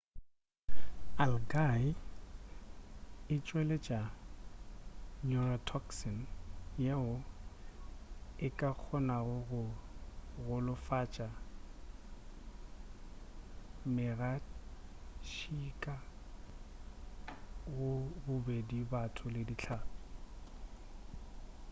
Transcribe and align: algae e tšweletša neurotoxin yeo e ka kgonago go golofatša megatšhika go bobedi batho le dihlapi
algae 1.23 1.85
e 3.33 3.35
tšweletša 3.45 3.99
neurotoxin 5.27 6.17
yeo 6.85 7.11
e 8.45 8.47
ka 8.59 8.69
kgonago 8.79 9.35
go 9.49 9.61
golofatša 10.45 11.27
megatšhika 13.95 15.95
go 17.75 17.89
bobedi 18.23 18.79
batho 18.91 19.25
le 19.33 19.41
dihlapi 19.49 19.93